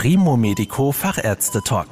[0.00, 1.88] Primo Medico Fachärzte Talk.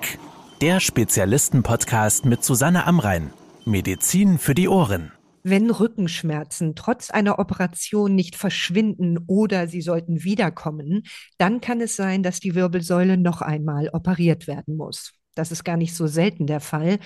[0.60, 3.32] Der Spezialisten-Podcast mit Susanne Amrein.
[3.64, 5.10] Medizin für die Ohren.
[5.42, 11.02] Wenn Rückenschmerzen trotz einer Operation nicht verschwinden oder sie sollten wiederkommen,
[11.36, 15.12] dann kann es sein, dass die Wirbelsäule noch einmal operiert werden muss.
[15.36, 16.98] Das ist gar nicht so selten der Fall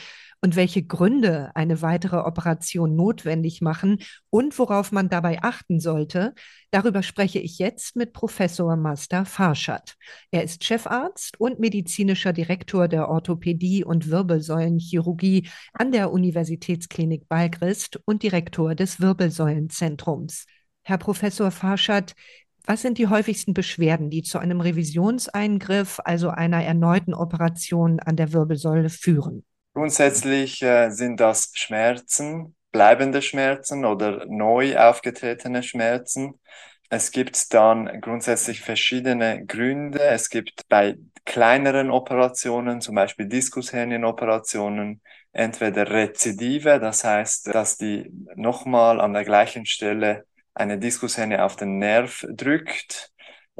[0.43, 3.99] und welche Gründe eine weitere Operation notwendig machen
[4.31, 6.35] und worauf man dabei achten sollte,
[6.71, 9.97] darüber spreche ich jetzt mit Professor Master Farschat.
[10.31, 18.23] Er ist Chefarzt und medizinischer Direktor der Orthopädie und Wirbelsäulenchirurgie an der Universitätsklinik Balgrist und
[18.23, 20.47] Direktor des Wirbelsäulenzentrums.
[20.83, 22.15] Herr Professor Farschat,
[22.67, 28.33] was sind die häufigsten Beschwerden, die zu einem Revisionseingriff, also einer erneuten Operation an der
[28.33, 29.45] Wirbelsäule führen?
[29.75, 36.41] Grundsätzlich äh, sind das Schmerzen, bleibende Schmerzen oder neu aufgetretene Schmerzen.
[36.89, 40.01] Es gibt dann grundsätzlich verschiedene Gründe.
[40.01, 45.01] Es gibt bei kleineren Operationen, zum Beispiel Diskushernienoperationen,
[45.33, 50.27] entweder Rezidive, das heißt, dass die nochmal an der gleichen Stelle
[50.61, 53.11] eine Diskushernie auf den Nerv drückt,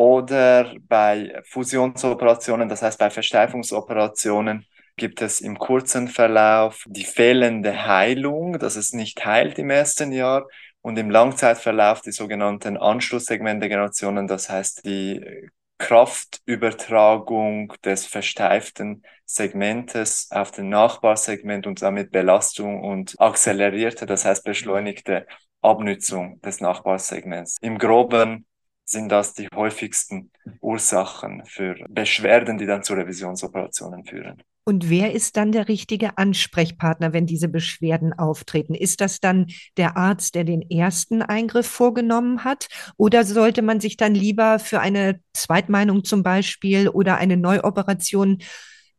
[0.01, 4.65] oder bei Fusionsoperationen, das heißt bei Versteifungsoperationen,
[4.97, 10.47] gibt es im kurzen Verlauf die fehlende Heilung, dass es nicht heilt im ersten Jahr
[10.81, 20.71] und im Langzeitverlauf die sogenannten Anschlusssegmentdegenerationen, das heißt die Kraftübertragung des versteiften Segmentes auf den
[20.71, 25.27] Nachbarsegment und damit Belastung und akzelerierte, das heißt beschleunigte
[25.63, 27.57] Abnützung des Nachbarsegments.
[27.61, 28.47] Im groben
[28.85, 30.31] sind das die häufigsten
[30.61, 34.43] Ursachen für Beschwerden, die dann zu Revisionsoperationen führen.
[34.65, 38.75] Und wer ist dann der richtige Ansprechpartner, wenn diese Beschwerden auftreten?
[38.75, 42.69] Ist das dann der Arzt, der den ersten Eingriff vorgenommen hat?
[42.97, 48.39] Oder sollte man sich dann lieber für eine Zweitmeinung zum Beispiel oder eine Neuoperation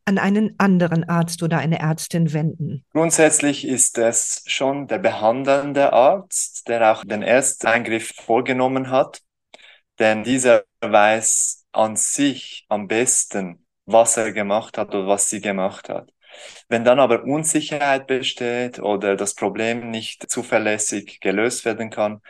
[0.06, 2.84] an einen anderen Arzt oder eine Ärztin wenden?
[2.92, 9.22] Grundsätzlich ist es schon der behandelnde Arzt, der auch den Ersteingriff vorgenommen hat,
[10.00, 15.90] denn dieser weiß an sich am besten, was er gemacht hat oder was sie gemacht
[15.90, 16.12] hat.
[16.70, 22.22] Wenn dann aber Unsicherheit besteht oder das Problem nicht zuverlässig gelöst werden kann,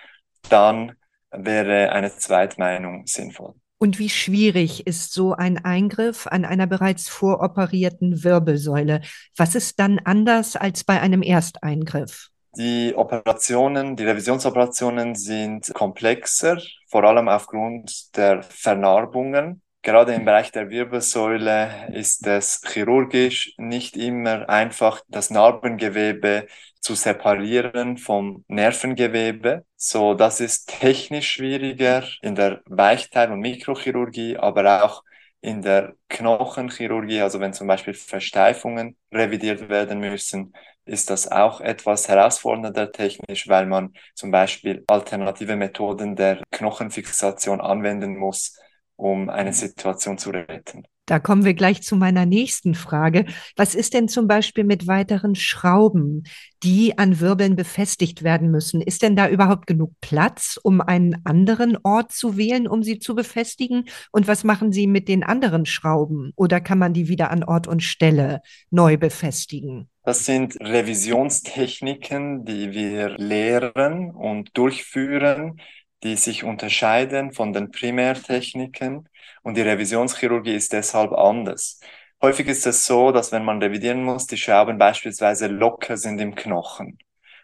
[0.49, 0.95] dann
[1.31, 3.55] wäre eine Zweitmeinung sinnvoll.
[3.81, 9.01] Und wie schwierig ist so ein Eingriff an einer bereits voroperierten Wirbelsäule?
[9.35, 12.27] Was ist dann anders als bei einem Ersteingriff?
[12.55, 19.63] Die Operationen, die Revisionsoperationen sind komplexer, vor allem aufgrund der Vernarbungen.
[19.83, 26.47] Gerade im Bereich der Wirbelsäule ist es chirurgisch nicht immer einfach, das Narbengewebe
[26.79, 29.65] zu separieren vom Nervengewebe.
[29.75, 35.03] So, das ist technisch schwieriger in der Weichteil- und Mikrochirurgie, aber auch
[35.41, 40.53] in der Knochenchirurgie, also wenn zum Beispiel Versteifungen revidiert werden müssen,
[40.85, 48.15] ist das auch etwas herausfordernder technisch, weil man zum Beispiel alternative Methoden der Knochenfixation anwenden
[48.17, 48.59] muss,
[49.01, 50.83] um eine Situation zu retten.
[51.07, 53.25] Da kommen wir gleich zu meiner nächsten Frage.
[53.57, 56.23] Was ist denn zum Beispiel mit weiteren Schrauben,
[56.63, 58.79] die an Wirbeln befestigt werden müssen?
[58.79, 63.15] Ist denn da überhaupt genug Platz, um einen anderen Ort zu wählen, um sie zu
[63.15, 63.85] befestigen?
[64.11, 66.31] Und was machen Sie mit den anderen Schrauben?
[66.35, 69.89] Oder kann man die wieder an Ort und Stelle neu befestigen?
[70.03, 75.59] Das sind Revisionstechniken, die wir lehren und durchführen,
[76.03, 79.07] die sich unterscheiden von den Primärtechniken
[79.43, 81.79] und die Revisionschirurgie ist deshalb anders.
[82.21, 86.35] Häufig ist es so, dass wenn man revidieren muss, die Schrauben beispielsweise locker sind im
[86.35, 86.97] Knochen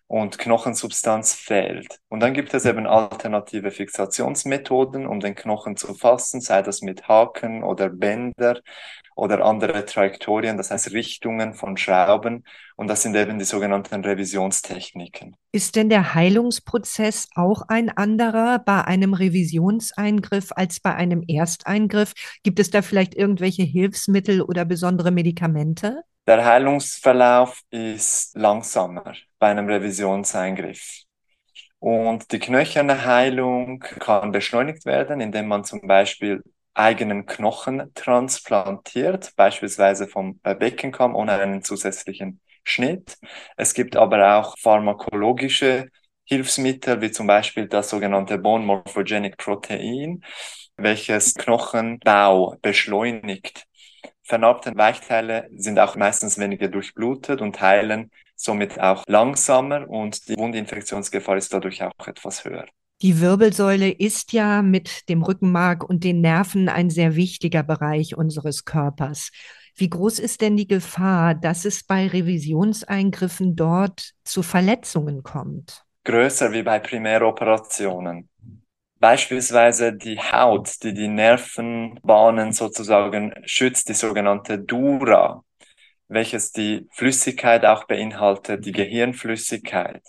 [0.08, 2.00] und Knochensubstanz fehlt.
[2.08, 7.08] Und dann gibt es eben alternative Fixationsmethoden, um den Knochen zu fassen, sei das mit
[7.10, 8.62] Haken oder Bänder
[9.18, 12.46] oder andere Trajektorien, das heißt Richtungen von Schrauben.
[12.78, 15.36] Und das sind eben die sogenannten Revisionstechniken.
[15.52, 22.14] Ist denn der Heilungsprozess auch ein anderer bei einem Revisionseingriff als bei einem Ersteingriff?
[22.44, 26.04] Gibt es da vielleicht irgendwelche Hilfsmittel oder besondere Medikamente?
[26.28, 31.04] Der Heilungsverlauf ist langsamer bei einem Revisionseingriff.
[31.80, 36.44] Und die knöcherne Heilung kann beschleunigt werden, indem man zum Beispiel
[36.74, 43.18] eigenen Knochen transplantiert, beispielsweise vom Beckenkamm ohne einen zusätzlichen Schnitt.
[43.58, 45.90] Es gibt aber auch pharmakologische
[46.26, 50.24] Hilfsmittel, wie zum Beispiel das sogenannte Bone Morphogenic Protein,
[50.78, 53.66] welches Knochenbau beschleunigt.
[54.28, 61.38] Vernarbte Weichteile sind auch meistens weniger durchblutet und heilen somit auch langsamer und die Wundinfektionsgefahr
[61.38, 62.66] ist dadurch auch etwas höher.
[63.02, 68.66] Die Wirbelsäule ist ja mit dem Rückenmark und den Nerven ein sehr wichtiger Bereich unseres
[68.66, 69.32] Körpers.
[69.78, 75.86] Wie groß ist denn die Gefahr, dass es bei Revisionseingriffen dort zu Verletzungen kommt?
[76.04, 78.28] Größer wie bei Primäroperationen.
[79.00, 85.44] Beispielsweise die Haut, die die Nervenbahnen sozusagen schützt, die sogenannte Dura,
[86.08, 90.02] welches die Flüssigkeit auch beinhaltet, die Gehirnflüssigkeit.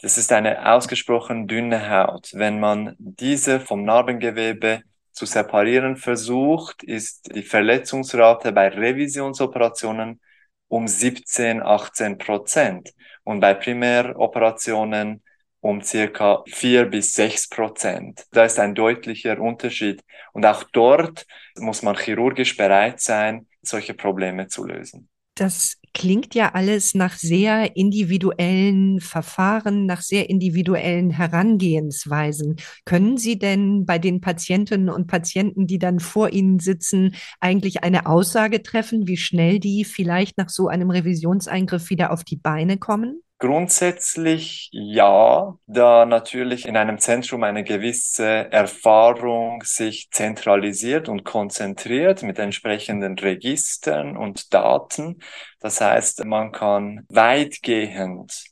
[0.00, 2.30] Das ist eine ausgesprochen dünne Haut.
[2.34, 4.82] Wenn man diese vom Narbengewebe
[5.12, 10.20] zu separieren versucht, ist die Verletzungsrate bei Revisionsoperationen
[10.68, 12.92] um 17, 18 Prozent
[13.24, 15.22] und bei Primäroperationen
[15.60, 18.24] um circa 4 bis 6 Prozent.
[18.32, 20.02] Da ist ein deutlicher Unterschied.
[20.32, 21.26] Und auch dort
[21.56, 25.08] muss man chirurgisch bereit sein, solche Probleme zu lösen.
[25.34, 32.56] Das klingt ja alles nach sehr individuellen Verfahren, nach sehr individuellen Herangehensweisen.
[32.86, 38.06] Können Sie denn bei den Patientinnen und Patienten, die dann vor Ihnen sitzen, eigentlich eine
[38.06, 43.20] Aussage treffen, wie schnell die vielleicht nach so einem Revisionseingriff wieder auf die Beine kommen?
[43.38, 52.38] Grundsätzlich ja, da natürlich in einem Zentrum eine gewisse Erfahrung sich zentralisiert und konzentriert mit
[52.38, 55.20] entsprechenden Registern und Daten.
[55.60, 58.44] Das heißt, man kann weitgehend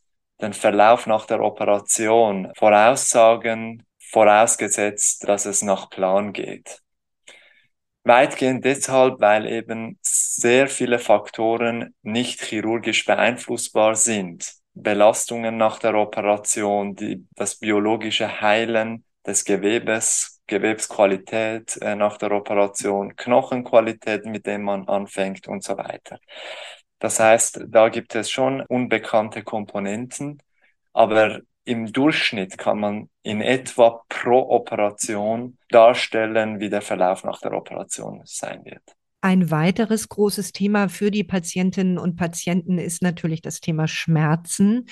[0.42, 6.82] den Verlauf nach der Operation voraussagen, vorausgesetzt, dass es nach Plan geht.
[8.02, 14.62] Weitgehend deshalb, weil eben sehr viele Faktoren nicht chirurgisch beeinflussbar sind.
[14.74, 23.16] Belastungen nach der Operation, die, das biologische Heilen des Gewebes, Gewebsqualität äh, nach der Operation,
[23.16, 26.18] Knochenqualität, mit dem man anfängt und so weiter.
[26.98, 30.42] Das heißt, da gibt es schon unbekannte Komponenten,
[30.92, 37.52] aber im Durchschnitt kann man in etwa pro Operation darstellen, wie der Verlauf nach der
[37.52, 38.82] Operation sein wird.
[39.24, 44.84] Ein weiteres großes Thema für die Patientinnen und Patienten ist natürlich das Thema Schmerzen.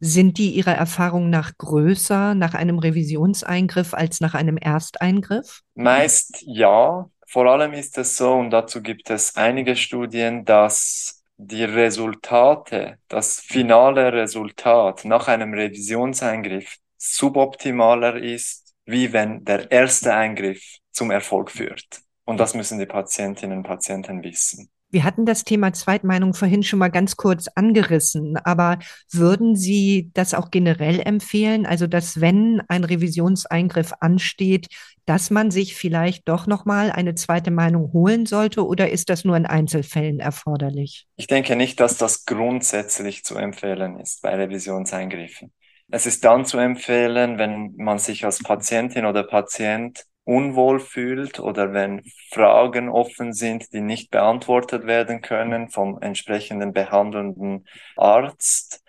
[0.00, 5.60] Sind die Ihrer Erfahrung nach größer nach einem Revisionseingriff als nach einem Ersteingriff?
[5.76, 7.08] Meist ja.
[7.28, 13.38] Vor allem ist es so, und dazu gibt es einige Studien, dass die Resultate, das
[13.38, 22.02] finale Resultat nach einem Revisionseingriff suboptimaler ist, wie wenn der erste Eingriff zum Erfolg führt.
[22.24, 24.70] Und das müssen die Patientinnen und Patienten wissen.
[24.92, 28.78] Wir hatten das Thema Zweitmeinung vorhin schon mal ganz kurz angerissen, aber
[29.10, 31.64] würden Sie das auch generell empfehlen?
[31.64, 34.66] Also, dass wenn ein Revisionseingriff ansteht,
[35.06, 39.24] dass man sich vielleicht doch noch mal eine zweite Meinung holen sollte oder ist das
[39.24, 41.06] nur in Einzelfällen erforderlich?
[41.16, 45.52] Ich denke nicht, dass das grundsätzlich zu empfehlen ist bei Revisionseingriffen.
[45.90, 51.72] Es ist dann zu empfehlen, wenn man sich als Patientin oder Patient unwohl fühlt oder
[51.72, 57.66] wenn Fragen offen sind, die nicht beantwortet werden können vom entsprechenden behandelnden
[57.96, 58.82] Arzt,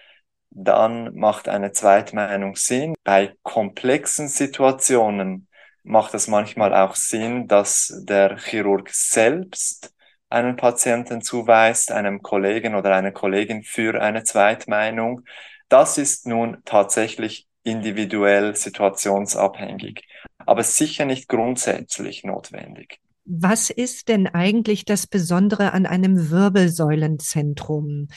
[0.51, 2.94] dann macht eine Zweitmeinung Sinn.
[3.03, 5.47] Bei komplexen Situationen
[5.83, 9.94] macht es manchmal auch Sinn, dass der Chirurg selbst
[10.30, 15.21] einen Patienten zuweist, einem Kollegen oder einer Kollegin für eine Zweitmeinung.
[15.69, 20.04] Das ist nun tatsächlich individuell situationsabhängig
[20.45, 23.00] aber sicher nicht grundsätzlich notwendig.
[23.25, 28.09] Was ist denn eigentlich das Besondere an einem Wirbelsäulenzentrum?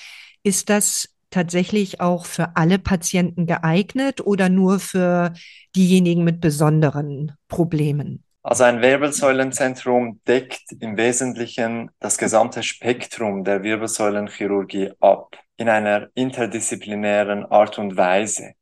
[0.43, 5.33] Ist das tatsächlich auch für alle Patienten geeignet oder nur für
[5.77, 8.25] diejenigen mit besonderen Problemen?
[8.43, 17.45] Also ein Wirbelsäulenzentrum deckt im Wesentlichen das gesamte Spektrum der Wirbelsäulenchirurgie ab in einer interdisziplinären
[17.47, 18.53] Art und Weise.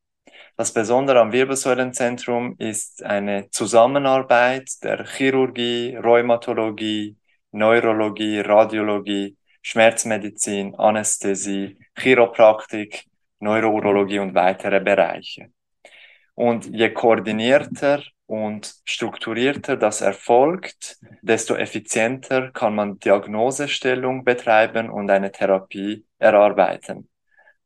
[0.56, 7.16] Das Besondere am Wirbelsäulenzentrum ist eine Zusammenarbeit der Chirurgie, Rheumatologie,
[7.50, 13.04] Neurologie, Radiologie, Schmerzmedizin, Anästhesie, Chiropraktik,
[13.40, 15.50] Neurourologie und weitere Bereiche.
[16.34, 25.32] Und je koordinierter und strukturierter das erfolgt, desto effizienter kann man Diagnosestellung betreiben und eine
[25.32, 27.08] Therapie erarbeiten.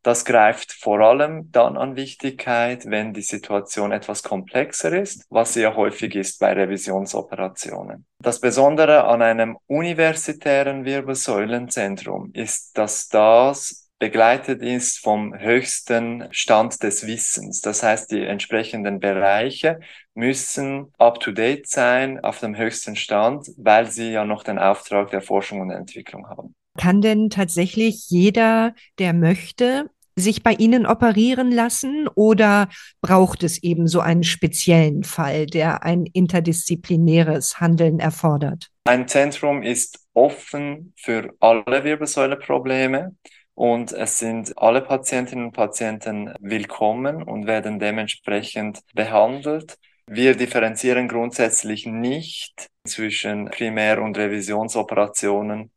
[0.02, 5.76] Das greift vor allem dann an Wichtigkeit, wenn die Situation etwas komplexer ist, was sehr
[5.76, 8.07] häufig ist bei Revisionsoperationen.
[8.23, 17.07] Das Besondere an einem universitären Wirbelsäulenzentrum ist, dass das begleitet ist vom höchsten Stand des
[17.07, 17.61] Wissens.
[17.61, 19.81] Das heißt, die entsprechenden Bereiche
[20.14, 25.61] müssen up-to-date sein, auf dem höchsten Stand, weil sie ja noch den Auftrag der Forschung
[25.61, 26.55] und Entwicklung haben.
[26.78, 32.68] Kann denn tatsächlich jeder, der möchte, sich bei Ihnen operieren lassen oder
[33.00, 38.68] braucht es eben so einen speziellen Fall, der ein interdisziplinäres Handeln erfordert?
[38.85, 43.16] Ein Zentrum ist offen für alle Wirbelsäuleprobleme
[43.54, 49.76] und es sind alle Patientinnen und Patienten willkommen und werden dementsprechend behandelt.
[50.06, 55.70] Wir differenzieren grundsätzlich nicht zwischen Primär- und Revisionsoperationen,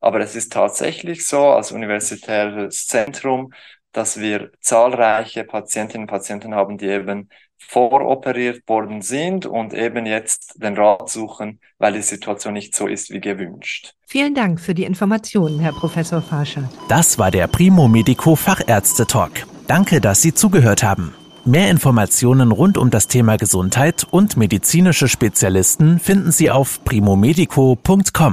[0.00, 3.52] aber es ist tatsächlich so, als universitäres Zentrum
[3.92, 10.54] dass wir zahlreiche Patientinnen und Patienten haben, die eben voroperiert worden sind und eben jetzt
[10.62, 13.94] den Rat suchen, weil die Situation nicht so ist wie gewünscht.
[14.06, 16.70] Vielen Dank für die Informationen, Herr Professor Farscher.
[16.88, 19.46] Das war der Primo Medico Fachärzte Talk.
[19.66, 21.14] Danke, dass Sie zugehört haben.
[21.44, 28.32] Mehr Informationen rund um das Thema Gesundheit und medizinische Spezialisten finden Sie auf primomedico.com.